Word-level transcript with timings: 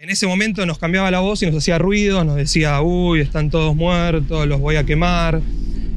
En 0.00 0.10
ese 0.10 0.28
momento 0.28 0.64
nos 0.64 0.78
cambiaba 0.78 1.10
la 1.10 1.18
voz 1.18 1.42
y 1.42 1.46
nos 1.46 1.56
hacía 1.56 1.76
ruido, 1.76 2.22
nos 2.22 2.36
decía, 2.36 2.80
uy, 2.80 3.18
están 3.18 3.50
todos 3.50 3.74
muertos, 3.74 4.46
los 4.46 4.60
voy 4.60 4.76
a 4.76 4.84
quemar. 4.84 5.40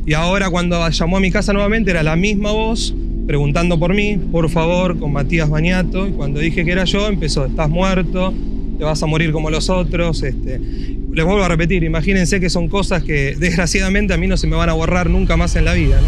Y 0.07 0.13
ahora 0.13 0.49
cuando 0.49 0.89
llamó 0.89 1.17
a 1.17 1.19
mi 1.19 1.29
casa 1.29 1.53
nuevamente 1.53 1.91
era 1.91 2.01
la 2.01 2.15
misma 2.15 2.51
voz, 2.51 2.95
preguntando 3.27 3.77
por 3.77 3.93
mí, 3.93 4.17
por 4.17 4.49
favor, 4.49 4.97
con 4.97 5.13
Matías 5.13 5.51
Bañato. 5.51 6.07
Y 6.07 6.13
cuando 6.13 6.39
dije 6.39 6.65
que 6.65 6.71
era 6.71 6.85
yo, 6.85 7.09
empezó, 7.09 7.45
estás 7.45 7.69
muerto, 7.69 8.33
te 8.79 8.83
vas 8.83 9.03
a 9.03 9.05
morir 9.05 9.31
como 9.31 9.51
los 9.51 9.69
otros. 9.69 10.23
Este. 10.23 10.57
Les 10.57 11.23
vuelvo 11.23 11.43
a 11.43 11.47
repetir, 11.47 11.83
imagínense 11.83 12.39
que 12.39 12.49
son 12.49 12.69
cosas 12.69 13.03
que 13.03 13.35
desgraciadamente 13.35 14.15
a 14.15 14.17
mí 14.17 14.25
no 14.25 14.35
se 14.35 14.47
me 14.47 14.55
van 14.55 14.69
a 14.69 14.73
borrar 14.73 15.11
nunca 15.11 15.37
más 15.37 15.55
en 15.55 15.65
la 15.65 15.73
vida. 15.73 15.99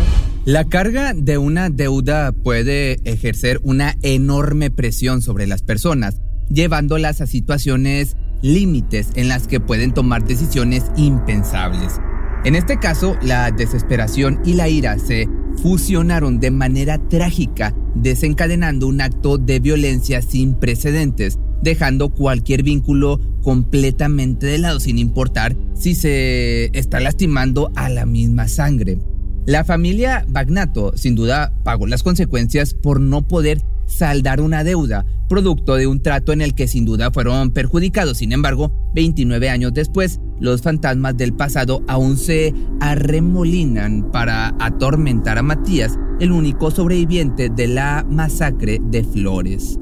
La 0.45 0.65
carga 0.65 1.13
de 1.13 1.37
una 1.37 1.69
deuda 1.69 2.31
puede 2.31 3.01
ejercer 3.03 3.59
una 3.61 3.97
enorme 4.01 4.71
presión 4.71 5.21
sobre 5.21 5.45
las 5.45 5.61
personas 5.61 6.22
llevándolas 6.49 7.21
a 7.21 7.27
situaciones 7.27 8.15
límites 8.41 9.09
en 9.15 9.29
las 9.29 9.47
que 9.47 9.59
pueden 9.59 9.93
tomar 9.93 10.25
decisiones 10.25 10.85
impensables. 10.97 11.99
En 12.43 12.55
este 12.55 12.77
caso, 12.77 13.15
la 13.21 13.51
desesperación 13.51 14.41
y 14.43 14.53
la 14.53 14.67
ira 14.67 14.99
se 14.99 15.29
fusionaron 15.61 16.39
de 16.39 16.51
manera 16.51 16.97
trágica, 16.97 17.73
desencadenando 17.95 18.87
un 18.87 18.99
acto 18.99 19.37
de 19.37 19.59
violencia 19.59 20.21
sin 20.21 20.55
precedentes, 20.55 21.39
dejando 21.61 22.09
cualquier 22.09 22.63
vínculo 22.63 23.21
completamente 23.41 24.45
de 24.45 24.57
lado, 24.57 24.81
sin 24.81 24.97
importar 24.97 25.55
si 25.73 25.95
se 25.95 26.65
está 26.77 26.99
lastimando 26.99 27.71
a 27.75 27.87
la 27.87 28.05
misma 28.05 28.49
sangre. 28.49 28.99
La 29.45 29.63
familia 29.63 30.25
Bagnato 30.27 30.95
sin 30.95 31.15
duda 31.15 31.53
pagó 31.63 31.87
las 31.87 32.03
consecuencias 32.03 32.73
por 32.73 32.99
no 32.99 33.27
poder 33.27 33.61
saldar 33.85 34.41
una 34.41 34.63
deuda, 34.63 35.05
producto 35.27 35.75
de 35.75 35.87
un 35.87 36.01
trato 36.01 36.33
en 36.33 36.41
el 36.41 36.53
que 36.53 36.67
sin 36.67 36.85
duda 36.85 37.11
fueron 37.11 37.51
perjudicados. 37.51 38.17
Sin 38.17 38.31
embargo, 38.31 38.71
29 38.93 39.49
años 39.49 39.73
después, 39.73 40.19
los 40.39 40.61
fantasmas 40.61 41.17
del 41.17 41.33
pasado 41.33 41.83
aún 41.87 42.17
se 42.17 42.53
arremolinan 42.79 44.11
para 44.11 44.55
atormentar 44.59 45.37
a 45.37 45.43
Matías, 45.43 45.97
el 46.19 46.31
único 46.31 46.71
sobreviviente 46.71 47.49
de 47.49 47.67
la 47.67 48.05
masacre 48.09 48.79
de 48.83 49.03
Flores. 49.03 49.79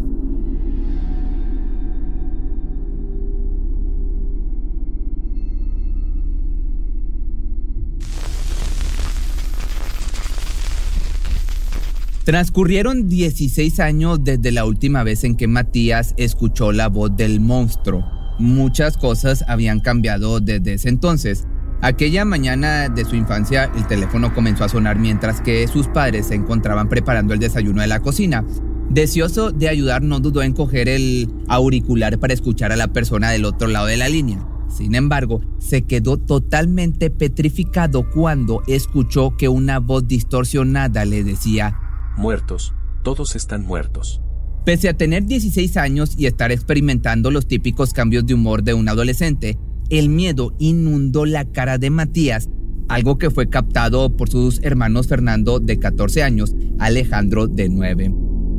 Transcurrieron 12.32 13.10
16 13.10 13.82
años 13.82 14.24
desde 14.24 14.54
la 14.54 14.64
última 14.64 15.04
vez 15.04 15.26
en 15.26 15.36
que 15.36 15.50
Matías 15.50 16.14
escuchó 16.16 16.72
la 16.72 16.88
voz 16.88 17.14
del 17.18 17.42
monstruo. 17.42 18.06
Muchas 18.40 18.96
cosas 18.96 19.44
habían 19.50 19.82
cambiado 19.82 20.40
desde 20.40 20.76
ese 20.76 20.88
entonces. 20.88 21.46
Aquella 21.82 22.24
mañana 22.24 22.88
de 22.88 23.04
su 23.04 23.18
infancia 23.18 23.70
el 23.76 23.86
teléfono 23.86 24.34
comenzó 24.34 24.64
a 24.64 24.70
sonar 24.70 24.98
mientras 24.98 25.42
que 25.42 25.68
sus 25.68 25.90
padres 25.90 26.28
se 26.28 26.36
encontraban 26.36 26.88
preparando 26.88 27.34
el 27.34 27.42
desayuno 27.42 27.82
de 27.82 27.88
la 27.88 28.00
cocina. 28.00 28.46
Deseoso 28.90 29.52
de 29.52 29.68
ayudar 29.68 30.02
no 30.02 30.22
dudó 30.22 30.42
en 30.42 30.54
coger 30.54 30.88
el 30.88 31.28
auricular 31.50 32.18
para 32.18 32.34
escuchar 32.34 32.72
a 32.72 32.78
la 32.78 32.94
persona 32.94 33.30
del 33.32 33.44
otro 33.44 33.68
lado 33.68 33.88
de 33.88 33.98
la 33.98 34.08
línea. 34.08 34.48
Sin 34.70 34.96
embargo, 34.96 35.42
se 35.60 35.82
quedó 35.82 36.16
totalmente 36.16 37.10
petrificado 37.10 38.10
cuando 38.10 38.64
escuchó 38.68 39.36
que 39.36 39.50
una 39.50 39.80
voz 39.80 40.08
distorsionada 40.08 41.04
le 41.04 41.26
decía 41.26 41.78
Muertos, 42.18 42.74
todos 43.04 43.36
están 43.36 43.66
muertos. 43.66 44.22
Pese 44.66 44.90
a 44.90 44.94
tener 44.94 45.26
16 45.26 45.78
años 45.78 46.14
y 46.18 46.26
estar 46.26 46.52
experimentando 46.52 47.32
los 47.32 47.48
típicos 47.48 47.94
cambios 47.94 48.26
de 48.26 48.34
humor 48.34 48.64
de 48.64 48.74
un 48.74 48.90
adolescente, 48.90 49.58
el 49.90 50.10
miedo 50.10 50.54
inundó 50.60 51.26
la 51.26 51.46
cara 51.46 51.78
de 51.78 51.90
Matías, 51.90 52.50
algo 52.90 53.18
que 53.18 53.32
fue 53.32 53.50
captado 53.50 54.16
por 54.16 54.30
sus 54.30 54.62
hermanos 54.62 55.08
Fernando 55.08 55.60
de 55.60 55.80
14 55.80 56.22
años, 56.22 56.54
Alejandro 56.80 57.48
de 57.48 57.70
9. 57.70 58.14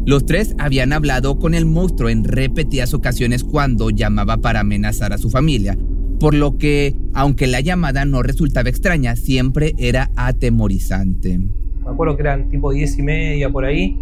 Los 0.07 0.27
tres 0.27 0.57
habían 0.59 0.93
hablado 0.93 1.39
con 1.39 1.55
el 1.55 1.67
monstruo 1.67 2.09
en 2.09 2.25
repetidas 2.25 2.95
ocasiones 2.95 3.45
cuando 3.45 3.91
llamaba 3.91 4.39
para 4.39 4.61
amenazar 4.61 5.13
a 5.13 5.19
su 5.19 5.31
familia, 5.31 5.79
por 6.19 6.35
lo 6.35 6.57
que, 6.59 6.97
aunque 7.15 7.47
la 7.47 7.61
llamada 7.61 8.05
no 8.05 8.23
resultaba 8.23 8.71
extraña, 8.71 9.15
siempre 9.15 9.75
era 9.79 10.11
atemorizante 10.17 11.41
me 11.93 11.95
acuerdo 11.95 12.17
que 12.17 12.23
eran 12.23 12.49
tipo 12.49 12.73
10 12.73 12.99
y 12.99 13.03
media 13.03 13.51
por 13.51 13.65
ahí, 13.65 14.01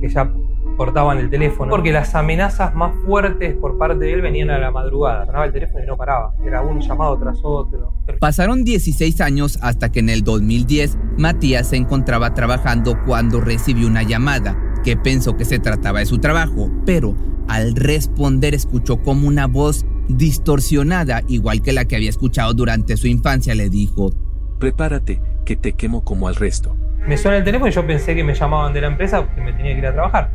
que 0.00 0.08
ya 0.08 0.30
cortaban 0.76 1.18
el 1.18 1.30
teléfono. 1.30 1.70
Porque 1.70 1.92
las 1.92 2.14
amenazas 2.14 2.74
más 2.74 2.94
fuertes 3.06 3.54
por 3.54 3.78
parte 3.78 4.04
de 4.04 4.12
él 4.12 4.22
venían 4.22 4.50
a 4.50 4.58
la 4.58 4.70
madrugada. 4.70 5.26
Sonaba 5.26 5.46
el 5.46 5.52
teléfono 5.52 5.84
y 5.84 5.86
no 5.86 5.96
paraba. 5.96 6.34
Era 6.44 6.62
un 6.62 6.80
llamado 6.80 7.18
tras 7.18 7.38
otro. 7.42 7.92
Pasaron 8.18 8.64
16 8.64 9.20
años 9.20 9.58
hasta 9.62 9.90
que 9.90 10.00
en 10.00 10.08
el 10.08 10.22
2010 10.22 10.98
Matías 11.18 11.68
se 11.68 11.76
encontraba 11.76 12.34
trabajando 12.34 12.96
cuando 13.06 13.40
recibió 13.40 13.86
una 13.86 14.02
llamada 14.02 14.56
que 14.82 14.96
pensó 14.96 15.36
que 15.36 15.44
se 15.44 15.58
trataba 15.58 15.98
de 15.98 16.06
su 16.06 16.18
trabajo, 16.18 16.70
pero 16.86 17.14
al 17.48 17.74
responder 17.74 18.54
escuchó 18.54 19.02
como 19.02 19.28
una 19.28 19.46
voz 19.46 19.84
distorsionada, 20.08 21.22
igual 21.28 21.62
que 21.62 21.72
la 21.72 21.84
que 21.84 21.96
había 21.96 22.10
escuchado 22.10 22.54
durante 22.54 22.96
su 22.96 23.06
infancia, 23.06 23.54
le 23.54 23.68
dijo, 23.68 24.10
Prepárate, 24.58 25.20
que 25.44 25.56
te 25.56 25.72
quemo 25.72 26.04
como 26.04 26.28
al 26.28 26.36
resto. 26.36 26.76
Me 27.06 27.16
suena 27.16 27.38
el 27.38 27.44
teléfono 27.44 27.68
y 27.68 27.72
yo 27.72 27.86
pensé 27.86 28.14
que 28.14 28.22
me 28.22 28.34
llamaban 28.34 28.72
de 28.72 28.80
la 28.80 28.88
empresa 28.88 29.24
porque 29.24 29.40
me 29.40 29.52
tenía 29.52 29.72
que 29.72 29.78
ir 29.78 29.86
a 29.86 29.92
trabajar. 29.92 30.30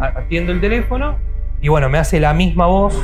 Atiendo 0.00 0.52
el 0.52 0.60
teléfono 0.60 1.16
y 1.60 1.68
bueno, 1.68 1.88
me 1.88 1.98
hace 1.98 2.20
la 2.20 2.34
misma 2.34 2.66
voz, 2.66 3.00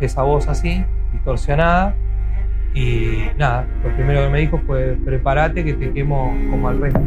esa 0.00 0.22
voz 0.22 0.46
así, 0.48 0.84
distorsionada. 1.12 1.96
Y 2.74 3.18
nada, 3.38 3.66
lo 3.84 3.94
primero 3.94 4.24
que 4.24 4.28
me 4.28 4.40
dijo 4.40 4.60
fue, 4.66 4.98
prepárate 5.04 5.64
que 5.64 5.74
te 5.74 5.92
quemo 5.92 6.36
como 6.50 6.68
al 6.68 6.80
resto. 6.80 7.00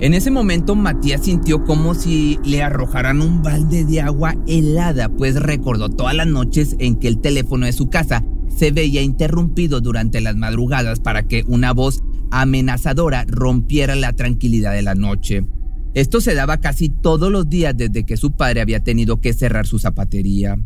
En 0.00 0.14
ese 0.14 0.30
momento 0.30 0.74
Matías 0.74 1.24
sintió 1.24 1.62
como 1.64 1.94
si 1.94 2.40
le 2.42 2.62
arrojaran 2.62 3.20
un 3.20 3.42
balde 3.42 3.84
de 3.84 4.00
agua 4.00 4.34
helada, 4.46 5.10
pues 5.10 5.40
recordó 5.40 5.90
todas 5.90 6.14
las 6.14 6.26
noches 6.26 6.74
en 6.78 6.96
que 6.96 7.06
el 7.06 7.20
teléfono 7.20 7.66
de 7.66 7.72
su 7.72 7.90
casa 7.90 8.24
se 8.48 8.70
veía 8.70 9.02
interrumpido 9.02 9.80
durante 9.80 10.20
las 10.20 10.36
madrugadas 10.36 11.00
para 11.00 11.22
que 11.24 11.44
una 11.46 11.72
voz 11.72 12.02
amenazadora 12.30 13.24
rompiera 13.28 13.94
la 13.94 14.12
tranquilidad 14.12 14.72
de 14.72 14.82
la 14.82 14.94
noche. 14.94 15.44
Esto 15.94 16.20
se 16.20 16.34
daba 16.34 16.58
casi 16.58 16.88
todos 16.88 17.32
los 17.32 17.48
días 17.48 17.76
desde 17.76 18.04
que 18.04 18.16
su 18.16 18.32
padre 18.32 18.60
había 18.60 18.80
tenido 18.80 19.20
que 19.20 19.32
cerrar 19.32 19.66
su 19.66 19.78
zapatería. 19.78 20.56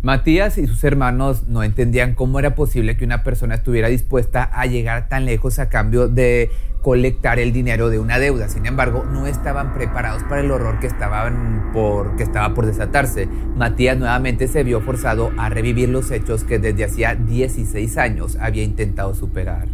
Matías 0.00 0.58
y 0.58 0.66
sus 0.68 0.84
hermanos 0.84 1.48
no 1.48 1.64
entendían 1.64 2.14
cómo 2.14 2.38
era 2.38 2.54
posible 2.54 2.96
que 2.96 3.04
una 3.04 3.24
persona 3.24 3.56
estuviera 3.56 3.88
dispuesta 3.88 4.44
a 4.44 4.66
llegar 4.66 5.08
tan 5.08 5.24
lejos 5.24 5.58
a 5.58 5.68
cambio 5.68 6.06
de 6.06 6.52
colectar 6.82 7.40
el 7.40 7.52
dinero 7.52 7.88
de 7.88 7.98
una 7.98 8.20
deuda. 8.20 8.48
Sin 8.48 8.66
embargo, 8.66 9.04
no 9.04 9.26
estaban 9.26 9.74
preparados 9.74 10.22
para 10.22 10.40
el 10.40 10.52
horror 10.52 10.78
que, 10.78 10.86
estaban 10.86 11.70
por, 11.72 12.14
que 12.14 12.22
estaba 12.22 12.54
por 12.54 12.66
desatarse. 12.66 13.26
Matías 13.56 13.98
nuevamente 13.98 14.46
se 14.46 14.62
vio 14.62 14.80
forzado 14.82 15.32
a 15.36 15.48
revivir 15.48 15.88
los 15.88 16.12
hechos 16.12 16.44
que 16.44 16.60
desde 16.60 16.84
hacía 16.84 17.16
16 17.16 17.96
años 17.96 18.36
había 18.40 18.62
intentado 18.62 19.14
superar. 19.16 19.66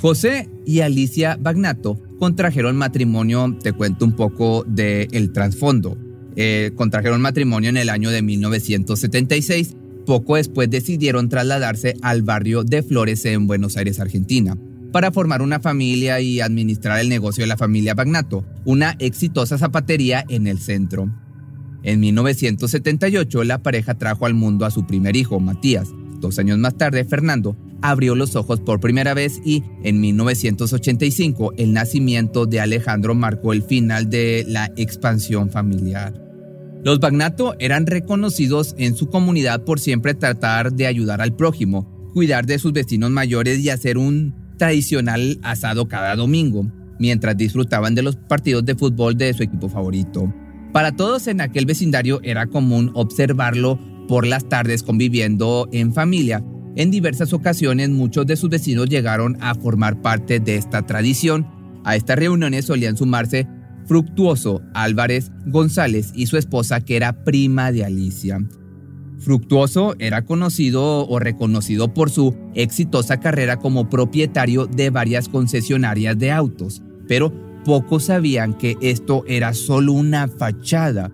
José 0.00 0.48
y 0.64 0.80
Alicia 0.80 1.36
Bagnato 1.40 2.00
contrajeron 2.18 2.76
matrimonio, 2.76 3.56
te 3.62 3.72
cuento 3.72 4.04
un 4.04 4.12
poco 4.12 4.64
del 4.66 5.08
el 5.12 5.32
trasfondo. 5.32 5.98
Eh, 6.36 6.70
contrajeron 6.76 7.20
matrimonio 7.20 7.70
en 7.70 7.76
el 7.76 7.88
año 7.88 8.10
de 8.10 8.22
1976. 8.22 9.76
Poco 10.06 10.36
después 10.36 10.70
decidieron 10.70 11.28
trasladarse 11.28 11.94
al 12.00 12.22
barrio 12.22 12.62
de 12.62 12.82
Flores 12.82 13.24
en 13.24 13.46
Buenos 13.48 13.76
Aires, 13.76 13.98
Argentina, 13.98 14.56
para 14.92 15.10
formar 15.10 15.42
una 15.42 15.58
familia 15.58 16.20
y 16.20 16.40
administrar 16.40 17.00
el 17.00 17.08
negocio 17.08 17.42
de 17.42 17.48
la 17.48 17.56
familia 17.56 17.94
Bagnato, 17.94 18.44
una 18.64 18.94
exitosa 19.00 19.58
zapatería 19.58 20.24
en 20.28 20.46
el 20.46 20.60
centro. 20.60 21.12
En 21.82 22.00
1978 22.00 23.44
la 23.44 23.62
pareja 23.62 23.94
trajo 23.94 24.26
al 24.26 24.34
mundo 24.34 24.64
a 24.64 24.70
su 24.70 24.86
primer 24.86 25.16
hijo, 25.16 25.40
Matías. 25.40 25.88
Dos 26.20 26.38
años 26.38 26.58
más 26.58 26.76
tarde, 26.76 27.04
Fernando 27.04 27.56
abrió 27.82 28.14
los 28.14 28.36
ojos 28.36 28.60
por 28.60 28.80
primera 28.80 29.14
vez 29.14 29.40
y 29.44 29.62
en 29.82 30.00
1985 30.00 31.54
el 31.56 31.72
nacimiento 31.72 32.46
de 32.46 32.60
Alejandro 32.60 33.14
marcó 33.14 33.52
el 33.52 33.62
final 33.62 34.10
de 34.10 34.44
la 34.46 34.72
expansión 34.76 35.50
familiar. 35.50 36.14
Los 36.84 37.00
Bagnato 37.00 37.54
eran 37.58 37.86
reconocidos 37.86 38.74
en 38.78 38.94
su 38.94 39.08
comunidad 39.08 39.64
por 39.64 39.80
siempre 39.80 40.14
tratar 40.14 40.72
de 40.72 40.86
ayudar 40.86 41.20
al 41.20 41.34
prójimo, 41.34 42.10
cuidar 42.14 42.46
de 42.46 42.58
sus 42.58 42.72
vecinos 42.72 43.10
mayores 43.10 43.58
y 43.58 43.70
hacer 43.70 43.98
un 43.98 44.34
tradicional 44.58 45.38
asado 45.42 45.88
cada 45.88 46.14
domingo, 46.16 46.70
mientras 46.98 47.36
disfrutaban 47.36 47.94
de 47.94 48.02
los 48.02 48.16
partidos 48.16 48.64
de 48.64 48.74
fútbol 48.74 49.16
de 49.16 49.34
su 49.34 49.42
equipo 49.42 49.68
favorito. 49.68 50.32
Para 50.72 50.94
todos 50.94 51.26
en 51.26 51.40
aquel 51.40 51.66
vecindario 51.66 52.20
era 52.22 52.46
común 52.46 52.90
observarlo 52.94 53.78
por 54.06 54.26
las 54.26 54.48
tardes 54.48 54.82
conviviendo 54.82 55.68
en 55.72 55.92
familia. 55.92 56.44
En 56.78 56.92
diversas 56.92 57.32
ocasiones 57.32 57.90
muchos 57.90 58.24
de 58.24 58.36
sus 58.36 58.50
vecinos 58.50 58.88
llegaron 58.88 59.36
a 59.40 59.56
formar 59.56 60.00
parte 60.00 60.38
de 60.38 60.54
esta 60.54 60.86
tradición. 60.86 61.44
A 61.82 61.96
estas 61.96 62.16
reuniones 62.16 62.66
solían 62.66 62.96
sumarse 62.96 63.48
Fructuoso 63.86 64.62
Álvarez 64.74 65.32
González 65.46 66.12
y 66.14 66.26
su 66.26 66.36
esposa 66.36 66.80
que 66.80 66.94
era 66.94 67.24
prima 67.24 67.72
de 67.72 67.84
Alicia. 67.84 68.46
Fructuoso 69.18 69.96
era 69.98 70.24
conocido 70.24 71.04
o 71.08 71.18
reconocido 71.18 71.92
por 71.92 72.10
su 72.10 72.36
exitosa 72.54 73.18
carrera 73.18 73.56
como 73.56 73.90
propietario 73.90 74.66
de 74.66 74.90
varias 74.90 75.28
concesionarias 75.28 76.16
de 76.16 76.30
autos, 76.30 76.84
pero 77.08 77.34
pocos 77.64 78.04
sabían 78.04 78.54
que 78.56 78.76
esto 78.82 79.24
era 79.26 79.52
solo 79.52 79.94
una 79.94 80.28
fachada, 80.28 81.10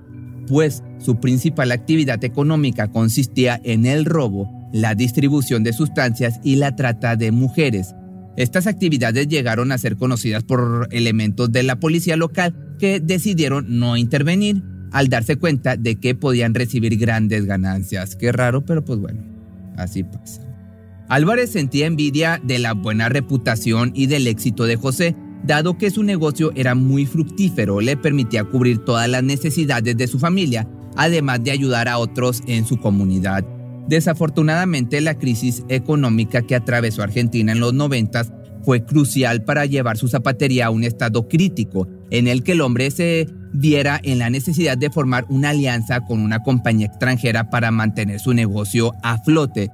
pues 0.46 0.82
su 0.98 1.20
principal 1.20 1.72
actividad 1.72 2.22
económica 2.22 2.88
consistía 2.88 3.58
en 3.64 3.86
el 3.86 4.04
robo, 4.04 4.63
la 4.74 4.96
distribución 4.96 5.62
de 5.62 5.72
sustancias 5.72 6.40
y 6.42 6.56
la 6.56 6.74
trata 6.74 7.14
de 7.14 7.30
mujeres. 7.30 7.94
Estas 8.36 8.66
actividades 8.66 9.28
llegaron 9.28 9.70
a 9.70 9.78
ser 9.78 9.96
conocidas 9.96 10.42
por 10.42 10.88
elementos 10.90 11.52
de 11.52 11.62
la 11.62 11.78
policía 11.78 12.16
local 12.16 12.74
que 12.80 12.98
decidieron 12.98 13.78
no 13.78 13.96
intervenir 13.96 14.64
al 14.90 15.08
darse 15.08 15.36
cuenta 15.36 15.76
de 15.76 16.00
que 16.00 16.16
podían 16.16 16.54
recibir 16.54 16.98
grandes 16.98 17.44
ganancias. 17.46 18.16
Qué 18.16 18.32
raro, 18.32 18.64
pero 18.64 18.84
pues 18.84 18.98
bueno, 18.98 19.22
así 19.76 20.02
pasa. 20.02 20.42
Álvarez 21.08 21.50
sentía 21.50 21.86
envidia 21.86 22.40
de 22.42 22.58
la 22.58 22.72
buena 22.72 23.08
reputación 23.08 23.92
y 23.94 24.06
del 24.06 24.26
éxito 24.26 24.64
de 24.64 24.74
José, 24.74 25.14
dado 25.46 25.78
que 25.78 25.92
su 25.92 26.02
negocio 26.02 26.50
era 26.56 26.74
muy 26.74 27.06
fructífero, 27.06 27.80
le 27.80 27.96
permitía 27.96 28.42
cubrir 28.42 28.78
todas 28.78 29.08
las 29.08 29.22
necesidades 29.22 29.96
de 29.96 30.08
su 30.08 30.18
familia, 30.18 30.66
además 30.96 31.44
de 31.44 31.52
ayudar 31.52 31.86
a 31.86 31.98
otros 31.98 32.42
en 32.48 32.66
su 32.66 32.78
comunidad. 32.78 33.44
Desafortunadamente, 33.88 35.00
la 35.00 35.14
crisis 35.14 35.64
económica 35.68 36.42
que 36.42 36.54
atravesó 36.54 37.02
Argentina 37.02 37.52
en 37.52 37.60
los 37.60 37.74
90 37.74 38.24
fue 38.64 38.84
crucial 38.84 39.42
para 39.44 39.66
llevar 39.66 39.98
su 39.98 40.08
zapatería 40.08 40.66
a 40.66 40.70
un 40.70 40.84
estado 40.84 41.28
crítico, 41.28 41.86
en 42.10 42.28
el 42.28 42.42
que 42.42 42.52
el 42.52 42.62
hombre 42.62 42.90
se 42.90 43.28
viera 43.52 44.00
en 44.02 44.18
la 44.18 44.30
necesidad 44.30 44.76
de 44.76 44.90
formar 44.90 45.26
una 45.28 45.50
alianza 45.50 46.00
con 46.00 46.20
una 46.20 46.42
compañía 46.42 46.86
extranjera 46.86 47.50
para 47.50 47.70
mantener 47.70 48.20
su 48.20 48.32
negocio 48.32 48.92
a 49.02 49.18
flote. 49.18 49.70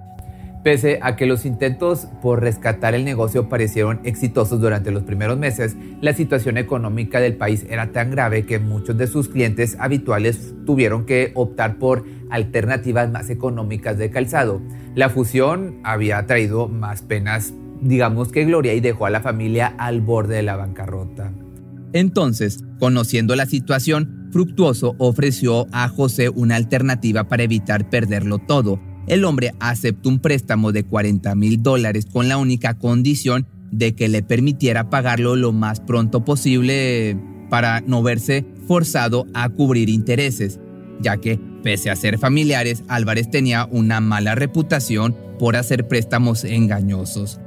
Pese 0.62 0.99
a 1.01 1.17
que 1.17 1.25
los 1.25 1.47
intentos 1.47 2.07
por 2.21 2.43
rescatar 2.43 2.95
el 2.95 3.07
negocio 3.07 3.49
parecieron 3.49 4.01
exitosos 4.05 4.61
durante 4.61 4.91
los 4.91 5.05
primeros 5.05 5.39
meses, 5.39 5.75
la 6.03 6.12
situación 6.12 6.59
económica 6.59 7.19
del 7.19 7.37
país 7.37 7.65
era 7.71 7.93
tan 7.93 8.11
grave 8.11 8.45
que 8.45 8.59
muchos 8.59 8.99
de 8.99 9.07
sus 9.07 9.31
clientes 9.31 9.79
habituales 9.81 10.53
tuvieron 10.67 11.07
que 11.07 11.33
optar 11.35 11.79
por 11.79 12.05
alternativas 12.29 13.11
más 13.11 13.31
económicas 13.31 13.97
de 13.97 14.11
calzado. 14.11 14.61
La 14.95 15.09
fusión 15.09 15.81
había 15.83 16.27
traído 16.27 16.69
más 16.69 17.01
penas, 17.01 17.55
digamos 17.81 18.31
que 18.31 18.45
gloria, 18.45 18.75
y 18.75 18.81
dejó 18.81 19.06
a 19.06 19.11
la 19.11 19.23
familia 19.23 19.75
al 19.79 20.03
borde 20.03 20.37
de 20.37 20.43
la 20.43 20.56
bancarrota. 20.56 21.33
Entonces, 21.95 22.63
conociendo 22.79 23.35
la 23.35 23.47
situación, 23.47 24.29
Fructuoso 24.31 24.95
ofreció 24.99 25.67
a 25.73 25.89
José 25.89 26.29
una 26.29 26.55
alternativa 26.55 27.25
para 27.25 27.43
evitar 27.43 27.89
perderlo 27.91 28.39
todo 28.39 28.79
el 29.11 29.25
hombre 29.25 29.55
aceptó 29.59 30.09
un 30.09 30.21
préstamo 30.21 30.71
de 30.71 30.85
40 30.85 31.35
mil 31.35 31.61
dólares 31.65 32.07
con 32.07 32.29
la 32.29 32.39
única 32.39 32.75
condición 32.75 33.45
de 33.73 33.97
que 33.97 34.09
le 34.09 34.23
permitiera 34.23 34.89
pagarlo 34.89 35.35
lo 35.35 35.53
más 35.53 35.81
pronto 35.81 36.25
posible 36.25 37.19
para 37.51 37.81
no 37.81 38.05
verse 38.05 38.47
forzado 38.69 39.27
a 39.35 39.49
cubrir 39.49 39.89
intereses, 39.89 40.61
ya 41.01 41.17
que, 41.17 41.41
pese 41.65 41.91
a 41.91 41.97
ser 41.97 42.19
familiares, 42.19 42.85
Álvarez 42.87 43.29
tenía 43.29 43.67
una 43.73 44.01
mala 44.01 44.37
reputación 44.37 45.17
por 45.41 45.56
hacer 45.56 45.89
préstamos 45.89 46.45
engañosos. 46.45 47.41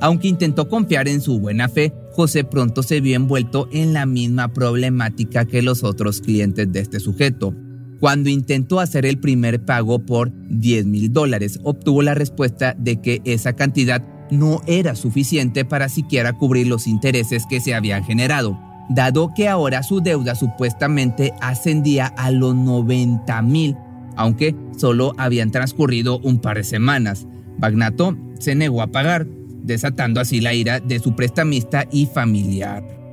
Aunque 0.00 0.28
intentó 0.28 0.70
confiar 0.70 1.06
en 1.06 1.20
su 1.20 1.38
buena 1.38 1.68
fe, 1.68 1.92
José 2.12 2.44
pronto 2.44 2.82
se 2.82 3.02
vio 3.02 3.16
envuelto 3.16 3.68
en 3.72 3.92
la 3.92 4.06
misma 4.06 4.54
problemática 4.54 5.44
que 5.44 5.60
los 5.60 5.84
otros 5.84 6.22
clientes 6.22 6.72
de 6.72 6.80
este 6.80 6.98
sujeto. 6.98 7.54
Cuando 8.00 8.28
intentó 8.28 8.80
hacer 8.80 9.06
el 9.06 9.18
primer 9.18 9.64
pago 9.64 10.00
por 10.00 10.32
10 10.48 10.86
mil 10.86 11.12
dólares, 11.12 11.60
obtuvo 11.62 12.02
la 12.02 12.14
respuesta 12.14 12.74
de 12.78 13.00
que 13.00 13.22
esa 13.24 13.54
cantidad 13.54 14.02
no 14.30 14.62
era 14.66 14.94
suficiente 14.94 15.64
para 15.64 15.88
siquiera 15.88 16.32
cubrir 16.32 16.66
los 16.66 16.86
intereses 16.86 17.44
que 17.48 17.60
se 17.60 17.74
habían 17.74 18.04
generado, 18.04 18.58
dado 18.88 19.32
que 19.34 19.48
ahora 19.48 19.82
su 19.82 20.00
deuda 20.00 20.34
supuestamente 20.34 21.32
ascendía 21.40 22.06
a 22.06 22.30
los 22.30 22.54
90 22.54 23.42
mil, 23.42 23.76
aunque 24.16 24.54
solo 24.76 25.14
habían 25.16 25.50
transcurrido 25.50 26.18
un 26.18 26.40
par 26.40 26.56
de 26.56 26.64
semanas. 26.64 27.26
Bagnato 27.58 28.16
se 28.38 28.54
negó 28.54 28.82
a 28.82 28.88
pagar, 28.88 29.26
desatando 29.62 30.20
así 30.20 30.40
la 30.40 30.54
ira 30.54 30.80
de 30.80 30.98
su 30.98 31.14
prestamista 31.14 31.86
y 31.90 32.06
familiar. 32.06 33.03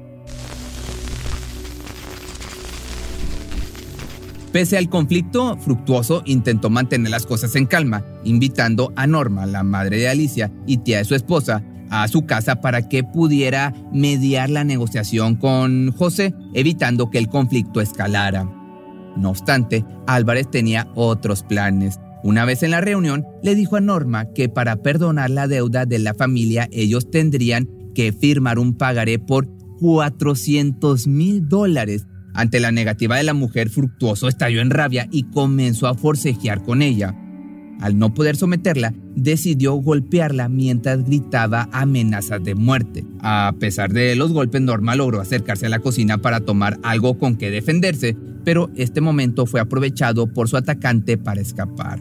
Pese 4.51 4.77
al 4.77 4.89
conflicto, 4.89 5.57
Fructuoso 5.57 6.23
intentó 6.25 6.69
mantener 6.69 7.09
las 7.09 7.25
cosas 7.25 7.55
en 7.55 7.65
calma, 7.65 8.03
invitando 8.25 8.91
a 8.97 9.07
Norma, 9.07 9.45
la 9.45 9.63
madre 9.63 9.97
de 9.97 10.09
Alicia 10.09 10.51
y 10.67 10.77
tía 10.77 10.97
de 10.97 11.05
su 11.05 11.15
esposa, 11.15 11.63
a 11.89 12.07
su 12.09 12.25
casa 12.25 12.59
para 12.59 12.89
que 12.89 13.03
pudiera 13.03 13.73
mediar 13.93 14.49
la 14.49 14.65
negociación 14.65 15.35
con 15.35 15.93
José, 15.93 16.33
evitando 16.53 17.09
que 17.09 17.17
el 17.17 17.29
conflicto 17.29 17.79
escalara. 17.79 18.43
No 19.15 19.29
obstante, 19.29 19.85
Álvarez 20.05 20.51
tenía 20.51 20.89
otros 20.95 21.43
planes. 21.43 21.99
Una 22.23 22.43
vez 22.43 22.61
en 22.61 22.71
la 22.71 22.81
reunión, 22.81 23.25
le 23.43 23.55
dijo 23.55 23.77
a 23.77 23.81
Norma 23.81 24.33
que 24.33 24.49
para 24.49 24.77
perdonar 24.77 25.29
la 25.29 25.47
deuda 25.47 25.85
de 25.85 25.99
la 25.99 26.13
familia 26.13 26.67
ellos 26.71 27.09
tendrían 27.09 27.69
que 27.95 28.11
firmar 28.11 28.59
un 28.59 28.73
pagaré 28.73 29.17
por 29.17 29.47
400 29.79 31.07
mil 31.07 31.47
dólares 31.47 32.05
ante 32.33 32.59
la 32.59 32.71
negativa 32.71 33.17
de 33.17 33.23
la 33.23 33.33
mujer, 33.33 33.69
Fructuoso 33.69 34.27
estalló 34.27 34.61
en 34.61 34.69
rabia 34.69 35.07
y 35.11 35.23
comenzó 35.23 35.87
a 35.87 35.95
forcejear 35.95 36.63
con 36.63 36.81
ella. 36.81 37.15
Al 37.81 37.97
no 37.97 38.13
poder 38.13 38.35
someterla, 38.35 38.93
decidió 39.15 39.73
golpearla 39.73 40.49
mientras 40.49 41.03
gritaba 41.03 41.67
amenazas 41.71 42.43
de 42.43 42.53
muerte. 42.53 43.03
A 43.21 43.55
pesar 43.59 43.91
de 43.91 44.15
los 44.15 44.31
golpes, 44.31 44.61
Norma 44.61 44.95
logró 44.95 45.19
acercarse 45.19 45.65
a 45.65 45.69
la 45.69 45.79
cocina 45.79 46.19
para 46.19 46.41
tomar 46.41 46.79
algo 46.83 47.17
con 47.17 47.37
que 47.37 47.49
defenderse, 47.49 48.15
pero 48.45 48.69
este 48.75 49.01
momento 49.01 49.47
fue 49.47 49.59
aprovechado 49.59 50.27
por 50.27 50.47
su 50.47 50.57
atacante 50.57 51.17
para 51.17 51.41
escapar. 51.41 51.99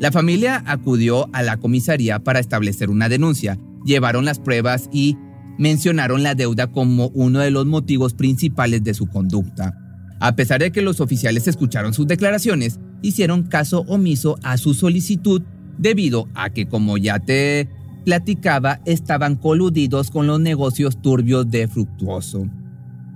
La 0.00 0.10
familia 0.10 0.64
acudió 0.66 1.28
a 1.34 1.42
la 1.42 1.58
comisaría 1.58 2.18
para 2.18 2.40
establecer 2.40 2.88
una 2.88 3.10
denuncia, 3.10 3.58
llevaron 3.84 4.24
las 4.24 4.38
pruebas 4.38 4.88
y 4.92 5.16
mencionaron 5.58 6.22
la 6.22 6.34
deuda 6.34 6.66
como 6.66 7.08
uno 7.08 7.40
de 7.40 7.50
los 7.50 7.66
motivos 7.66 8.14
principales 8.14 8.82
de 8.84 8.94
su 8.94 9.06
conducta. 9.06 9.78
A 10.20 10.36
pesar 10.36 10.60
de 10.60 10.70
que 10.70 10.82
los 10.82 11.00
oficiales 11.00 11.48
escucharon 11.48 11.94
sus 11.94 12.06
declaraciones, 12.06 12.78
hicieron 13.02 13.42
caso 13.42 13.80
omiso 13.88 14.38
a 14.42 14.56
su 14.56 14.74
solicitud 14.74 15.42
debido 15.78 16.28
a 16.34 16.50
que, 16.50 16.66
como 16.66 16.96
ya 16.96 17.18
te 17.18 17.68
platicaba, 18.04 18.80
estaban 18.84 19.36
coludidos 19.36 20.10
con 20.10 20.26
los 20.26 20.40
negocios 20.40 21.00
turbios 21.02 21.50
de 21.50 21.68
Fructuoso. 21.68 22.48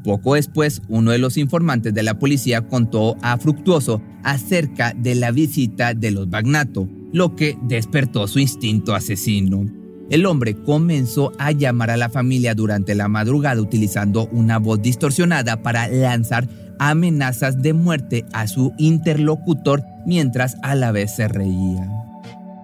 Poco 0.02 0.34
después, 0.34 0.82
uno 0.88 1.10
de 1.10 1.18
los 1.18 1.36
informantes 1.36 1.92
de 1.92 2.02
la 2.02 2.18
policía 2.18 2.66
contó 2.68 3.16
a 3.22 3.38
Fructuoso 3.38 4.02
acerca 4.22 4.92
de 4.92 5.14
la 5.14 5.30
visita 5.30 5.94
de 5.94 6.10
los 6.12 6.30
Bagnato, 6.30 6.88
lo 7.12 7.34
que 7.34 7.58
despertó 7.62 8.28
su 8.28 8.38
instinto 8.38 8.94
asesino. 8.94 9.66
El 10.08 10.24
hombre 10.24 10.54
comenzó 10.54 11.32
a 11.38 11.50
llamar 11.50 11.90
a 11.90 11.96
la 11.96 12.08
familia 12.08 12.54
durante 12.54 12.94
la 12.94 13.08
madrugada 13.08 13.60
utilizando 13.60 14.28
una 14.30 14.58
voz 14.58 14.80
distorsionada 14.80 15.56
para 15.56 15.88
lanzar 15.88 16.46
amenazas 16.78 17.60
de 17.60 17.72
muerte 17.72 18.24
a 18.32 18.46
su 18.46 18.72
interlocutor 18.78 19.82
mientras 20.06 20.56
a 20.62 20.76
la 20.76 20.92
vez 20.92 21.16
se 21.16 21.26
reía. 21.26 21.88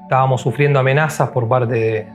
Estábamos 0.03 0.41
sufriendo 0.41 0.79
amenazas 0.79 1.31
por 1.31 1.49
parte 1.49 1.75
de, 1.75 2.07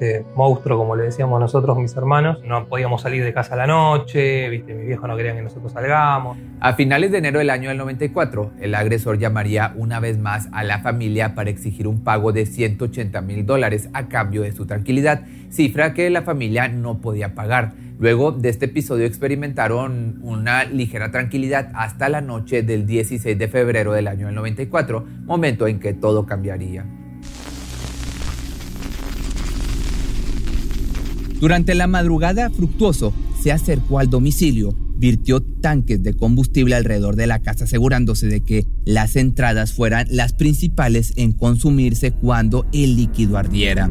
este 0.00 0.24
monstruo, 0.34 0.78
como 0.78 0.96
le 0.96 1.04
decíamos 1.04 1.38
nosotros, 1.38 1.76
mis 1.76 1.94
hermanos. 1.94 2.38
No 2.42 2.66
podíamos 2.66 3.02
salir 3.02 3.22
de 3.22 3.34
casa 3.34 3.52
a 3.52 3.58
la 3.58 3.66
noche, 3.66 4.48
¿viste? 4.48 4.74
mis 4.74 4.86
viejos 4.86 5.06
no 5.06 5.14
querían 5.14 5.36
que 5.36 5.42
nosotros 5.42 5.72
salgamos. 5.72 6.38
A 6.60 6.72
finales 6.72 7.10
de 7.10 7.18
enero 7.18 7.38
del 7.38 7.50
año 7.50 7.68
del 7.68 7.76
94, 7.76 8.52
el 8.60 8.74
agresor 8.74 9.18
llamaría 9.18 9.74
una 9.76 10.00
vez 10.00 10.18
más 10.18 10.48
a 10.52 10.64
la 10.64 10.78
familia 10.78 11.34
para 11.34 11.50
exigir 11.50 11.86
un 11.86 12.02
pago 12.02 12.32
de 12.32 12.46
180 12.46 13.20
mil 13.20 13.44
dólares 13.44 13.90
a 13.92 14.08
cambio 14.08 14.40
de 14.42 14.52
su 14.52 14.66
tranquilidad, 14.66 15.22
cifra 15.50 15.92
que 15.92 16.08
la 16.08 16.22
familia 16.22 16.68
no 16.68 17.02
podía 17.02 17.34
pagar. 17.34 17.72
Luego 17.98 18.32
de 18.32 18.48
este 18.48 18.64
episodio 18.64 19.04
experimentaron 19.04 20.20
una 20.22 20.64
ligera 20.64 21.10
tranquilidad 21.10 21.70
hasta 21.74 22.08
la 22.08 22.22
noche 22.22 22.62
del 22.62 22.86
16 22.86 23.38
de 23.38 23.48
febrero 23.48 23.92
del 23.92 24.08
año 24.08 24.32
94, 24.32 25.04
momento 25.26 25.66
en 25.66 25.78
que 25.78 25.92
todo 25.92 26.24
cambiaría. 26.24 26.86
Durante 31.40 31.74
la 31.74 31.86
madrugada, 31.86 32.50
Fructuoso 32.50 33.14
se 33.40 33.50
acercó 33.50 33.98
al 33.98 34.10
domicilio, 34.10 34.76
virtió 34.98 35.40
tanques 35.40 36.02
de 36.02 36.12
combustible 36.12 36.74
alrededor 36.74 37.16
de 37.16 37.26
la 37.26 37.38
casa 37.38 37.64
asegurándose 37.64 38.26
de 38.26 38.42
que 38.42 38.66
las 38.84 39.16
entradas 39.16 39.72
fueran 39.72 40.06
las 40.10 40.34
principales 40.34 41.14
en 41.16 41.32
consumirse 41.32 42.12
cuando 42.12 42.66
el 42.74 42.96
líquido 42.96 43.38
ardiera. 43.38 43.90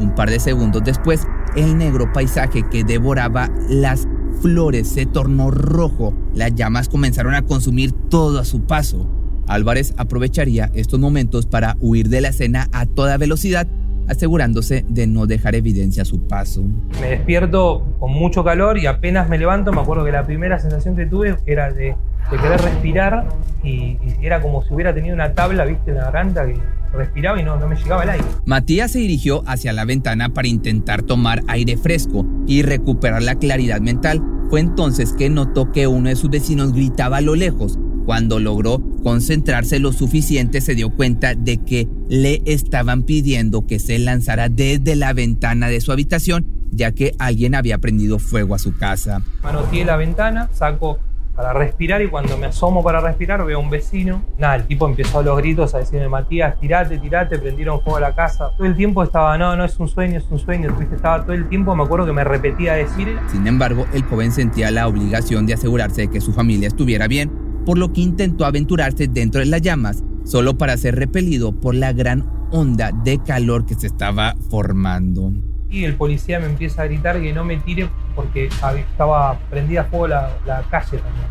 Un 0.00 0.14
par 0.14 0.30
de 0.30 0.40
segundos 0.40 0.82
después, 0.82 1.26
el 1.54 1.76
negro 1.76 2.10
paisaje 2.14 2.64
que 2.70 2.84
devoraba 2.84 3.50
las 3.68 4.08
flores 4.40 4.88
se 4.88 5.04
tornó 5.04 5.50
rojo. 5.50 6.16
Las 6.34 6.54
llamas 6.54 6.88
comenzaron 6.88 7.34
a 7.34 7.42
consumir 7.42 7.92
todo 7.92 8.38
a 8.38 8.46
su 8.46 8.62
paso. 8.62 9.06
Álvarez 9.46 9.92
aprovecharía 9.98 10.70
estos 10.72 10.98
momentos 10.98 11.44
para 11.44 11.76
huir 11.80 12.08
de 12.08 12.22
la 12.22 12.28
escena 12.28 12.70
a 12.72 12.86
toda 12.86 13.18
velocidad 13.18 13.68
asegurándose 14.08 14.84
de 14.88 15.06
no 15.06 15.26
dejar 15.26 15.54
evidencia 15.54 16.02
a 16.02 16.06
su 16.06 16.26
paso. 16.26 16.64
Me 17.00 17.08
despierto 17.08 17.84
con 17.98 18.12
mucho 18.12 18.44
calor 18.44 18.78
y 18.78 18.86
apenas 18.86 19.28
me 19.28 19.38
levanto, 19.38 19.72
me 19.72 19.80
acuerdo 19.80 20.04
que 20.04 20.12
la 20.12 20.24
primera 20.24 20.58
sensación 20.58 20.96
que 20.96 21.06
tuve 21.06 21.36
era 21.46 21.70
de, 21.72 21.94
querer 22.30 22.60
respirar 22.60 23.26
y, 23.62 23.98
era 24.22 24.40
como 24.40 24.62
si 24.64 24.72
hubiera 24.72 24.94
tenido 24.94 25.14
una 25.14 25.34
tabla, 25.34 25.64
viste, 25.64 25.90
en 25.90 25.98
la 25.98 26.04
garganta 26.04 26.46
que 26.46 26.56
respiraba 26.96 27.40
y 27.40 27.44
no, 27.44 27.56
no 27.56 27.68
me 27.68 27.76
llegaba 27.76 28.02
el 28.04 28.10
aire. 28.10 28.24
Matías 28.44 28.92
se 28.92 28.98
dirigió 28.98 29.42
hacia 29.46 29.72
la 29.72 29.84
ventana 29.84 30.28
para 30.30 30.48
intentar 30.48 31.02
tomar 31.02 31.42
aire 31.48 31.76
fresco 31.76 32.26
y 32.46 32.62
recuperar 32.62 33.22
la 33.22 33.36
claridad 33.36 33.80
mental. 33.80 34.22
Fue 34.50 34.60
entonces 34.60 35.12
que 35.14 35.30
notó 35.30 35.72
que 35.72 35.86
uno 35.86 36.10
de 36.10 36.16
sus 36.16 36.30
vecinos 36.30 36.72
gritaba 36.72 37.18
a 37.18 37.22
lo 37.22 37.34
lejos, 37.34 37.78
cuando 38.04 38.40
logró 38.40 38.80
concentrarse 39.02 39.78
lo 39.78 39.92
suficiente 39.92 40.60
se 40.60 40.74
dio 40.74 40.90
cuenta 40.90 41.34
de 41.34 41.58
que 41.58 41.88
le 42.08 42.42
estaban 42.46 43.02
pidiendo 43.02 43.66
que 43.66 43.78
se 43.78 43.98
lanzara 43.98 44.48
desde 44.48 44.96
la 44.96 45.12
ventana 45.12 45.68
de 45.68 45.80
su 45.80 45.92
habitación 45.92 46.46
ya 46.72 46.92
que 46.92 47.14
alguien 47.18 47.54
había 47.54 47.78
prendido 47.78 48.18
fuego 48.18 48.54
a 48.54 48.58
su 48.58 48.76
casa. 48.76 49.22
Manoteé 49.42 49.84
la 49.84 49.96
ventana, 49.96 50.48
saco 50.52 50.98
para 51.36 51.54
respirar 51.54 52.02
y 52.02 52.08
cuando 52.08 52.36
me 52.36 52.46
asomo 52.46 52.82
para 52.82 53.00
respirar 53.00 53.44
veo 53.44 53.58
a 53.58 53.60
un 53.60 53.70
vecino. 53.70 54.22
Nada, 54.38 54.56
el 54.56 54.66
tipo 54.66 54.86
empezó 54.86 55.20
a 55.20 55.22
los 55.22 55.36
gritos 55.38 55.74
a 55.74 55.78
decirme, 55.78 56.08
Matías, 56.08 56.58
tirate, 56.60 56.98
tirate, 56.98 57.38
prendieron 57.38 57.80
fuego 57.80 57.98
a 57.98 58.00
la 58.00 58.14
casa. 58.14 58.50
Todo 58.56 58.66
el 58.66 58.76
tiempo 58.76 59.02
estaba, 59.02 59.36
no, 59.38 59.56
no 59.56 59.64
es 59.64 59.78
un 59.78 59.88
sueño, 59.88 60.18
es 60.18 60.24
un 60.30 60.38
sueño. 60.38 60.74
Estaba 60.94 61.22
todo 61.22 61.32
el 61.32 61.48
tiempo, 61.48 61.74
me 61.74 61.84
acuerdo 61.84 62.06
que 62.06 62.12
me 62.12 62.24
repetía 62.24 62.74
decir. 62.74 63.16
Sin 63.30 63.46
embargo, 63.46 63.86
el 63.94 64.02
joven 64.02 64.32
sentía 64.32 64.70
la 64.70 64.86
obligación 64.88 65.46
de 65.46 65.54
asegurarse 65.54 66.02
de 66.02 66.10
que 66.10 66.20
su 66.20 66.32
familia 66.32 66.68
estuviera 66.68 67.06
bien 67.06 67.51
por 67.64 67.78
lo 67.78 67.92
que 67.92 68.00
intentó 68.00 68.44
aventurarse 68.44 69.08
dentro 69.08 69.40
de 69.40 69.46
las 69.46 69.62
llamas, 69.62 70.02
solo 70.24 70.56
para 70.56 70.76
ser 70.76 70.96
repelido 70.96 71.52
por 71.52 71.74
la 71.74 71.92
gran 71.92 72.24
onda 72.50 72.92
de 72.92 73.18
calor 73.22 73.66
que 73.66 73.74
se 73.74 73.86
estaba 73.86 74.36
formando. 74.50 75.32
Y 75.70 75.84
el 75.84 75.94
policía 75.94 76.38
me 76.38 76.46
empieza 76.46 76.82
a 76.82 76.84
gritar 76.84 77.20
que 77.20 77.32
no 77.32 77.44
me 77.44 77.56
tire 77.56 77.88
porque 78.14 78.46
estaba 78.46 79.38
prendida 79.50 79.82
a 79.82 79.84
fuego 79.84 80.08
la, 80.08 80.64
calle 80.70 80.98
también. 80.98 81.26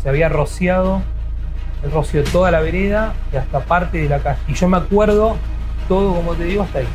Se 0.00 0.08
había 0.08 0.28
rociado, 0.28 1.02
roció 1.92 2.22
toda 2.24 2.50
la 2.50 2.60
vereda 2.60 3.14
y 3.32 3.36
hasta 3.36 3.64
parte 3.64 3.98
de 3.98 4.08
la 4.08 4.20
calle. 4.20 4.40
Y 4.46 4.54
yo 4.54 4.68
me 4.68 4.76
acuerdo 4.76 5.36
todo, 5.88 6.14
como 6.14 6.34
te 6.34 6.44
digo, 6.44 6.62
hasta 6.62 6.78
ahí. 6.78 6.86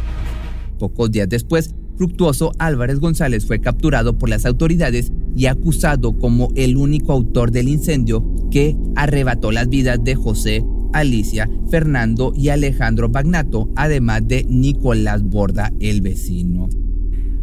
Pocos 0.79 1.11
días 1.11 1.27
después, 1.27 1.75
Fructuoso 1.97 2.51
Álvarez 2.59 2.99
González 2.99 3.45
fue 3.45 3.59
capturado 3.59 4.17
por 4.17 4.29
las 4.29 4.45
autoridades 4.45 5.11
y 5.35 5.47
acusado 5.47 6.17
como 6.17 6.49
el 6.55 6.77
único 6.77 7.11
autor 7.11 7.51
del 7.51 7.67
incendio 7.67 8.23
que 8.49 8.75
arrebató 8.95 9.51
las 9.51 9.69
vidas 9.69 10.03
de 10.03 10.15
José, 10.15 10.63
Alicia, 10.93 11.49
Fernando 11.69 12.33
y 12.35 12.49
Alejandro 12.49 13.09
Bagnato, 13.09 13.69
además 13.75 14.27
de 14.27 14.45
Nicolás 14.47 15.23
Borda, 15.23 15.71
el 15.79 16.01
vecino. 16.01 16.69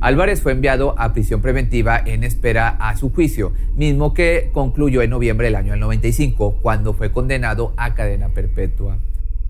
Álvarez 0.00 0.42
fue 0.42 0.52
enviado 0.52 0.94
a 0.99 1.14
prisión 1.14 1.40
preventiva 1.40 1.99
en 2.04 2.25
espera 2.25 2.68
a 2.68 2.94
su 2.96 3.11
juicio, 3.11 3.54
mismo 3.75 4.12
que 4.12 4.50
concluyó 4.52 5.00
en 5.00 5.11
noviembre 5.11 5.46
del 5.46 5.56
año 5.56 5.76
95, 5.76 6.58
cuando 6.61 6.92
fue 6.92 7.11
condenado 7.11 7.73
a 7.78 7.94
cadena 7.94 8.28
perpetua. 8.28 8.99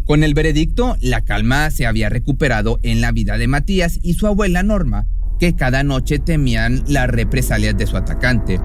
Con 0.07 0.23
el 0.23 0.35
veredicto, 0.35 0.97
la 1.01 1.23
calma 1.23 1.71
se 1.71 1.87
había 1.87 2.09
recuperado 2.09 2.79
en 2.83 3.01
la 3.01 3.11
vida 3.11 3.37
de 3.37 3.49
Matías 3.49 3.99
y 4.03 4.15
su 4.15 4.27
abuela 4.27 4.63
Norma, 4.63 5.07
que 5.41 5.57
cada 5.57 5.83
noche 5.83 6.19
temían 6.19 6.85
las 6.87 7.09
represalias 7.09 7.77
de 7.77 7.87
su 7.87 7.97
atacante. 7.97 8.61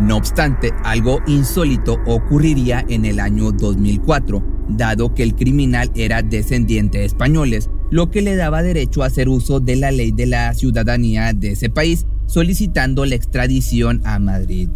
No 0.00 0.16
obstante, 0.16 0.72
algo 0.82 1.20
insólito 1.26 2.00
ocurriría 2.06 2.84
en 2.88 3.04
el 3.04 3.20
año 3.20 3.52
2004, 3.52 4.42
dado 4.68 5.14
que 5.14 5.22
el 5.22 5.36
criminal 5.36 5.90
era 5.94 6.22
descendiente 6.22 6.98
de 6.98 7.04
españoles, 7.04 7.70
lo 7.90 8.10
que 8.10 8.20
le 8.20 8.34
daba 8.34 8.62
derecho 8.62 9.02
a 9.02 9.06
hacer 9.06 9.28
uso 9.28 9.60
de 9.60 9.76
la 9.76 9.92
ley 9.92 10.10
de 10.10 10.26
la 10.26 10.52
ciudadanía 10.54 11.32
de 11.32 11.52
ese 11.52 11.70
país, 11.70 12.06
solicitando 12.26 13.04
la 13.04 13.14
extradición 13.14 14.00
a 14.04 14.18
Madrid. 14.18 14.68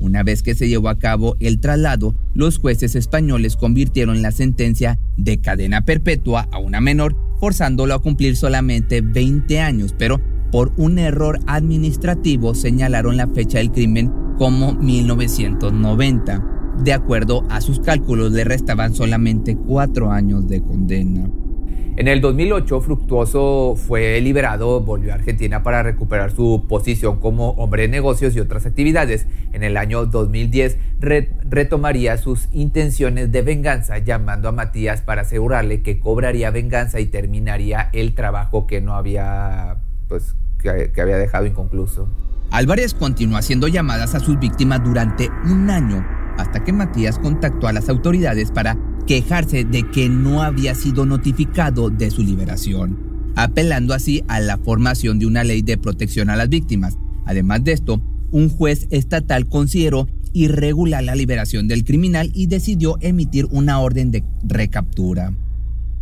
Una 0.00 0.22
vez 0.22 0.42
que 0.42 0.54
se 0.54 0.68
llevó 0.68 0.88
a 0.88 0.98
cabo 0.98 1.36
el 1.40 1.60
traslado, 1.60 2.14
los 2.32 2.58
jueces 2.58 2.94
españoles 2.94 3.56
convirtieron 3.56 4.22
la 4.22 4.30
sentencia 4.30 4.98
de 5.16 5.40
cadena 5.40 5.84
perpetua 5.84 6.48
a 6.52 6.58
una 6.58 6.80
menor, 6.80 7.16
forzándolo 7.38 7.94
a 7.94 8.00
cumplir 8.00 8.36
solamente 8.36 9.02
20 9.02 9.60
años, 9.60 9.94
pero 9.98 10.20
por 10.50 10.72
un 10.76 10.98
error 10.98 11.40
administrativo 11.46 12.54
señalaron 12.54 13.16
la 13.16 13.26
fecha 13.26 13.58
del 13.58 13.72
crimen 13.72 14.10
como 14.38 14.72
1990. 14.74 16.44
De 16.78 16.92
acuerdo 16.92 17.42
a 17.50 17.60
sus 17.60 17.80
cálculos, 17.80 18.30
le 18.30 18.44
restaban 18.44 18.94
solamente 18.94 19.56
cuatro 19.56 20.12
años 20.12 20.48
de 20.48 20.62
condena. 20.62 21.28
En 21.96 22.06
el 22.06 22.20
2008, 22.20 22.80
Fructuoso 22.80 23.74
fue 23.74 24.20
liberado, 24.20 24.80
volvió 24.80 25.10
a 25.10 25.16
Argentina 25.16 25.64
para 25.64 25.82
recuperar 25.82 26.30
su 26.30 26.66
posición 26.68 27.18
como 27.18 27.50
hombre 27.50 27.82
de 27.82 27.88
negocios 27.88 28.36
y 28.36 28.40
otras 28.40 28.66
actividades. 28.66 29.26
En 29.52 29.64
el 29.64 29.76
año 29.76 30.06
2010 30.06 30.78
retomaría 31.00 32.16
sus 32.16 32.48
intenciones 32.52 33.32
de 33.32 33.42
venganza, 33.42 33.98
llamando 33.98 34.48
a 34.48 34.52
Matías 34.52 35.02
para 35.02 35.22
asegurarle 35.22 35.82
que 35.82 35.98
cobraría 35.98 36.52
venganza 36.52 37.00
y 37.00 37.06
terminaría 37.06 37.90
el 37.92 38.14
trabajo 38.14 38.68
que 38.68 38.80
no 38.80 38.94
había, 38.94 39.78
pues, 40.06 40.36
que 40.62 41.00
había 41.00 41.18
dejado 41.18 41.46
inconcluso. 41.46 42.08
Álvarez 42.50 42.94
continuó 42.94 43.36
haciendo 43.36 43.68
llamadas 43.68 44.14
a 44.14 44.20
sus 44.20 44.38
víctimas 44.38 44.82
durante 44.82 45.28
un 45.44 45.68
año, 45.68 46.04
hasta 46.38 46.64
que 46.64 46.72
Matías 46.72 47.18
contactó 47.18 47.68
a 47.68 47.72
las 47.72 47.88
autoridades 47.88 48.50
para 48.50 48.78
quejarse 49.06 49.64
de 49.64 49.88
que 49.90 50.08
no 50.08 50.42
había 50.42 50.74
sido 50.74 51.04
notificado 51.04 51.90
de 51.90 52.10
su 52.10 52.22
liberación, 52.22 53.32
apelando 53.36 53.92
así 53.92 54.24
a 54.28 54.40
la 54.40 54.56
formación 54.56 55.18
de 55.18 55.26
una 55.26 55.44
ley 55.44 55.60
de 55.60 55.76
protección 55.76 56.30
a 56.30 56.36
las 56.36 56.48
víctimas. 56.48 56.96
Además 57.26 57.64
de 57.64 57.72
esto, 57.72 58.02
un 58.30 58.48
juez 58.48 58.86
estatal 58.90 59.46
consideró 59.46 60.08
irregular 60.32 61.04
la 61.04 61.14
liberación 61.14 61.68
del 61.68 61.84
criminal 61.84 62.30
y 62.34 62.46
decidió 62.46 62.96
emitir 63.00 63.46
una 63.50 63.80
orden 63.80 64.10
de 64.10 64.24
recaptura. 64.42 65.32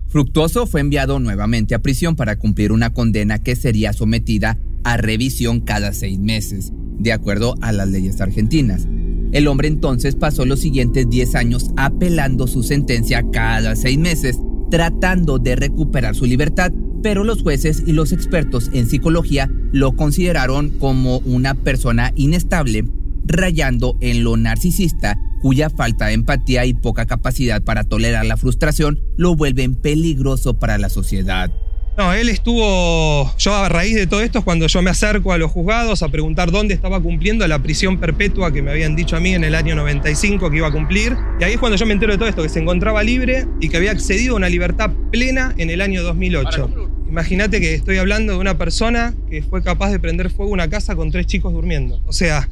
Fructuoso 0.08 0.66
fue 0.66 0.80
enviado 0.80 1.18
nuevamente 1.18 1.74
a 1.74 1.80
prisión 1.80 2.14
para 2.14 2.38
cumplir 2.38 2.70
una 2.70 2.90
condena 2.90 3.40
que 3.40 3.56
sería 3.56 3.92
sometida 3.92 4.58
a 4.86 4.96
revisión 4.96 5.58
cada 5.58 5.92
seis 5.92 6.20
meses, 6.20 6.70
de 6.72 7.12
acuerdo 7.12 7.56
a 7.60 7.72
las 7.72 7.88
leyes 7.88 8.20
argentinas. 8.20 8.86
El 9.32 9.48
hombre 9.48 9.66
entonces 9.66 10.14
pasó 10.14 10.44
los 10.44 10.60
siguientes 10.60 11.10
10 11.10 11.34
años 11.34 11.70
apelando 11.76 12.46
su 12.46 12.62
sentencia 12.62 13.24
cada 13.32 13.74
seis 13.74 13.98
meses, 13.98 14.38
tratando 14.70 15.40
de 15.40 15.56
recuperar 15.56 16.14
su 16.14 16.24
libertad, 16.24 16.72
pero 17.02 17.24
los 17.24 17.42
jueces 17.42 17.82
y 17.84 17.92
los 17.92 18.12
expertos 18.12 18.70
en 18.72 18.86
psicología 18.86 19.50
lo 19.72 19.96
consideraron 19.96 20.70
como 20.78 21.18
una 21.18 21.54
persona 21.54 22.12
inestable, 22.14 22.84
rayando 23.24 23.98
en 24.00 24.22
lo 24.22 24.36
narcisista, 24.36 25.18
cuya 25.42 25.68
falta 25.68 26.06
de 26.06 26.14
empatía 26.14 26.64
y 26.64 26.74
poca 26.74 27.06
capacidad 27.06 27.60
para 27.60 27.82
tolerar 27.82 28.24
la 28.24 28.36
frustración 28.36 29.00
lo 29.16 29.34
vuelven 29.34 29.74
peligroso 29.74 30.60
para 30.60 30.78
la 30.78 30.90
sociedad. 30.90 31.50
No, 31.96 32.12
él 32.12 32.28
estuvo, 32.28 33.34
yo 33.38 33.54
a 33.54 33.70
raíz 33.70 33.94
de 33.94 34.06
todo 34.06 34.20
esto 34.20 34.40
es 34.40 34.44
cuando 34.44 34.66
yo 34.66 34.82
me 34.82 34.90
acerco 34.90 35.32
a 35.32 35.38
los 35.38 35.50
juzgados 35.50 36.02
a 36.02 36.08
preguntar 36.10 36.50
dónde 36.50 36.74
estaba 36.74 37.00
cumpliendo 37.00 37.46
la 37.48 37.62
prisión 37.62 37.98
perpetua 37.98 38.52
que 38.52 38.60
me 38.60 38.70
habían 38.70 38.94
dicho 38.94 39.16
a 39.16 39.20
mí 39.20 39.32
en 39.32 39.44
el 39.44 39.54
año 39.54 39.74
95 39.74 40.50
que 40.50 40.58
iba 40.58 40.68
a 40.68 40.72
cumplir. 40.72 41.16
Y 41.40 41.44
ahí 41.44 41.54
es 41.54 41.58
cuando 41.58 41.78
yo 41.78 41.86
me 41.86 41.94
entero 41.94 42.12
de 42.12 42.18
todo 42.18 42.28
esto, 42.28 42.42
que 42.42 42.50
se 42.50 42.60
encontraba 42.60 43.02
libre 43.02 43.46
y 43.60 43.70
que 43.70 43.78
había 43.78 43.92
accedido 43.92 44.34
a 44.34 44.36
una 44.36 44.50
libertad 44.50 44.90
plena 45.10 45.54
en 45.56 45.70
el 45.70 45.80
año 45.80 46.02
2008. 46.02 46.90
Imagínate 47.08 47.62
que 47.62 47.72
estoy 47.72 47.96
hablando 47.96 48.34
de 48.34 48.40
una 48.40 48.58
persona 48.58 49.14
que 49.30 49.42
fue 49.42 49.62
capaz 49.62 49.90
de 49.90 49.98
prender 49.98 50.28
fuego 50.28 50.50
a 50.50 50.54
una 50.54 50.68
casa 50.68 50.96
con 50.96 51.10
tres 51.10 51.26
chicos 51.26 51.54
durmiendo. 51.54 52.02
O 52.04 52.12
sea, 52.12 52.46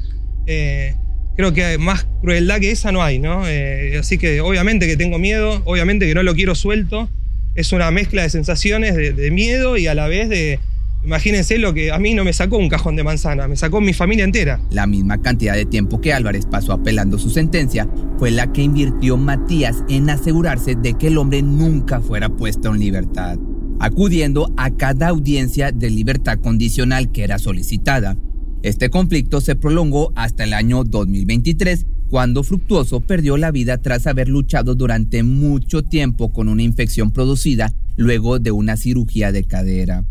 eh, 0.47 0.95
creo 1.35 1.53
que 1.53 1.77
más 1.77 2.07
crueldad 2.19 2.59
que 2.59 2.71
esa 2.71 2.91
no 2.91 3.03
hay, 3.03 3.19
¿no? 3.19 3.47
Eh, 3.47 3.95
así 3.99 4.17
que 4.17 4.41
obviamente 4.41 4.87
que 4.87 4.97
tengo 4.97 5.19
miedo, 5.19 5.61
obviamente 5.65 6.07
que 6.07 6.15
no 6.15 6.23
lo 6.23 6.33
quiero 6.33 6.55
suelto 6.55 7.11
es 7.55 7.71
una 7.71 7.89
mezcla 7.89 8.21
de 8.23 8.29
sensaciones 8.29 8.95
de, 8.95 9.31
miedo 9.31 9.77
y 9.77 9.87
a 9.87 9.95
la 9.95 10.07
vez 10.07 10.29
de, 10.29 10.59
Imagínense 11.03 11.59
lo 11.59 11.71
que 11.73 11.91
a 11.91 11.99
mí 11.99 12.15
no 12.15 12.23
me 12.23 12.33
sacó 12.33 12.57
un 12.57 12.67
cajón 12.67 12.95
de 12.95 13.03
manzana, 13.03 13.47
me 13.47 13.55
sacó 13.55 13.79
mi 13.79 13.93
familia 13.93 14.23
entera. 14.25 14.59
La 14.71 14.87
misma 14.87 15.21
cantidad 15.21 15.53
de 15.53 15.65
tiempo 15.65 16.01
que 16.01 16.13
Álvarez 16.13 16.47
pasó 16.47 16.73
apelando 16.73 17.19
su 17.19 17.29
sentencia 17.29 17.87
fue 18.17 18.31
la 18.31 18.51
que 18.51 18.63
invirtió 18.63 19.15
Matías 19.15 19.83
en 19.87 20.09
asegurarse 20.09 20.73
de 20.73 20.95
que 20.95 21.07
el 21.07 21.19
hombre 21.19 21.43
nunca 21.43 22.01
fuera 22.01 22.29
puesto 22.29 22.73
en 22.73 22.79
libertad, 22.79 23.37
acudiendo 23.79 24.51
a 24.57 24.71
cada 24.71 25.09
audiencia 25.09 25.71
de 25.71 25.91
libertad 25.91 26.39
condicional 26.39 27.11
que 27.11 27.23
era 27.23 27.37
solicitada. 27.37 28.17
Este 28.63 28.89
conflicto 28.89 29.41
se 29.41 29.55
prolongó 29.55 30.11
hasta 30.15 30.43
el 30.43 30.53
año 30.53 30.83
2023, 30.83 31.85
cuando 32.09 32.43
Fructuoso 32.43 33.01
perdió 33.01 33.37
la 33.37 33.51
vida 33.51 33.77
tras 33.77 34.07
haber 34.07 34.29
luchado 34.29 34.75
durante 34.75 35.23
mucho 35.23 35.83
tiempo 35.83 36.31
con 36.31 36.47
una 36.47 36.63
infección 36.63 37.11
producida 37.11 37.73
luego 37.97 38.39
de 38.39 38.51
una 38.51 38.77
cirugía 38.77 39.31
de 39.31 39.45
cadera. 39.45 40.03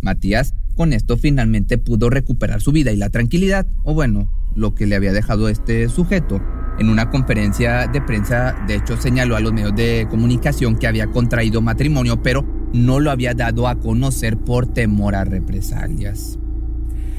Matías 0.00 0.54
con 0.76 0.92
esto 0.92 1.16
finalmente 1.16 1.78
pudo 1.78 2.10
recuperar 2.10 2.60
su 2.60 2.70
vida 2.70 2.92
y 2.92 2.96
la 2.96 3.08
tranquilidad, 3.08 3.66
o 3.82 3.94
bueno, 3.94 4.30
lo 4.54 4.74
que 4.74 4.86
le 4.86 4.94
había 4.94 5.12
dejado 5.12 5.48
este 5.48 5.88
sujeto. 5.88 6.40
En 6.78 6.90
una 6.90 7.08
conferencia 7.08 7.86
de 7.86 8.02
prensa, 8.02 8.54
de 8.68 8.74
hecho, 8.74 8.98
señaló 8.98 9.36
a 9.36 9.40
los 9.40 9.54
medios 9.54 9.74
de 9.74 10.06
comunicación 10.10 10.76
que 10.76 10.86
había 10.86 11.06
contraído 11.06 11.62
matrimonio, 11.62 12.22
pero 12.22 12.44
no 12.74 13.00
lo 13.00 13.10
había 13.10 13.32
dado 13.32 13.68
a 13.68 13.80
conocer 13.80 14.36
por 14.36 14.66
temor 14.66 15.14
a 15.14 15.24
represalias. 15.24 16.38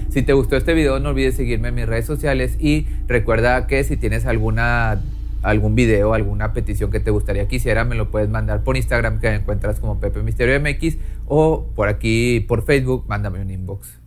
Si 0.09 0.23
te 0.23 0.33
gustó 0.33 0.57
este 0.57 0.73
video, 0.73 0.99
no 0.99 1.09
olvides 1.09 1.35
seguirme 1.35 1.69
en 1.69 1.75
mis 1.75 1.85
redes 1.85 2.05
sociales 2.05 2.57
y 2.59 2.87
recuerda 3.07 3.67
que 3.67 3.83
si 3.83 3.97
tienes 3.97 4.25
alguna 4.25 5.01
algún 5.43 5.75
video, 5.75 6.13
alguna 6.13 6.53
petición 6.53 6.91
que 6.91 6.99
te 6.99 7.11
gustaría 7.11 7.47
que 7.47 7.57
hiciera, 7.57 7.85
me 7.85 7.95
lo 7.95 8.09
puedes 8.09 8.29
mandar 8.29 8.63
por 8.63 8.75
Instagram 8.75 9.19
que 9.19 9.33
encuentras 9.33 9.79
como 9.79 9.99
Pepe 9.99 10.23
Misterio 10.23 10.59
MX 10.59 10.97
o 11.27 11.67
por 11.75 11.87
aquí 11.87 12.41
por 12.41 12.65
Facebook, 12.65 13.05
mándame 13.07 13.41
un 13.41 13.51
inbox. 13.51 14.06